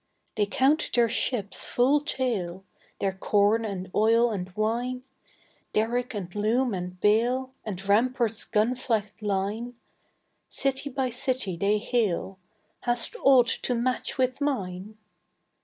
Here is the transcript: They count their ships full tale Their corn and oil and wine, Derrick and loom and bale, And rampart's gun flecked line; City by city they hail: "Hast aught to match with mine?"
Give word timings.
They 0.35 0.47
count 0.47 0.89
their 0.95 1.09
ships 1.09 1.63
full 1.63 1.99
tale 2.01 2.65
Their 2.99 3.13
corn 3.13 3.63
and 3.63 3.91
oil 3.93 4.31
and 4.31 4.49
wine, 4.55 5.03
Derrick 5.73 6.15
and 6.15 6.33
loom 6.33 6.73
and 6.73 6.99
bale, 6.99 7.53
And 7.63 7.87
rampart's 7.87 8.43
gun 8.43 8.73
flecked 8.73 9.21
line; 9.21 9.75
City 10.49 10.89
by 10.89 11.11
city 11.11 11.55
they 11.55 11.77
hail: 11.77 12.39
"Hast 12.79 13.15
aught 13.21 13.49
to 13.61 13.75
match 13.75 14.17
with 14.17 14.41
mine?" 14.41 14.97